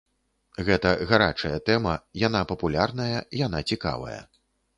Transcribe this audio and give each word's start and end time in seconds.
Гэта 0.69 0.93
гарачая 1.11 1.59
тэма, 1.67 1.93
яна 2.27 2.41
папулярная, 2.53 3.21
яна 3.45 3.61
цікавая. 3.75 4.19